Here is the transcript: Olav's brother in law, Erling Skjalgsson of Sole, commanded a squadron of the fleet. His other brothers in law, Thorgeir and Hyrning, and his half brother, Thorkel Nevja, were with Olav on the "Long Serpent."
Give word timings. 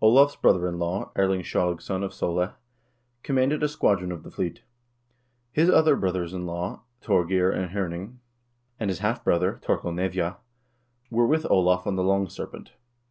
Olav's 0.00 0.36
brother 0.36 0.66
in 0.66 0.78
law, 0.78 1.10
Erling 1.16 1.42
Skjalgsson 1.42 2.02
of 2.02 2.14
Sole, 2.14 2.52
commanded 3.22 3.62
a 3.62 3.68
squadron 3.68 4.10
of 4.10 4.22
the 4.22 4.30
fleet. 4.30 4.62
His 5.52 5.68
other 5.68 5.96
brothers 5.96 6.32
in 6.32 6.46
law, 6.46 6.80
Thorgeir 7.02 7.50
and 7.50 7.72
Hyrning, 7.72 8.16
and 8.80 8.88
his 8.88 9.00
half 9.00 9.22
brother, 9.22 9.60
Thorkel 9.62 9.92
Nevja, 9.92 10.38
were 11.10 11.26
with 11.26 11.44
Olav 11.50 11.86
on 11.86 11.96
the 11.96 12.02
"Long 12.02 12.26
Serpent." 12.30 12.72